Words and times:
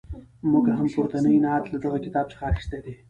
موږ 0.51 0.65
هم 0.77 0.87
پورتنی 0.93 1.37
نعت 1.43 1.63
له 1.73 1.77
دغه 1.83 1.97
کتاب 2.05 2.25
څخه 2.31 2.43
اخیستی 2.51 2.79
دی. 2.85 2.93